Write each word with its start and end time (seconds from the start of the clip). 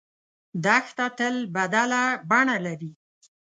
دښته 0.63 1.05
تل 1.17 1.35
بدله 1.55 2.03
بڼه 2.29 2.57
لري. 2.65 2.91